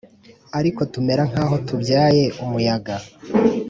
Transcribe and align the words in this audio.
ariko 0.59 0.81
tumera 0.93 1.23
nk’aho 1.29 1.55
tubyaye 1.67 2.23
umuyaga: 2.43 2.95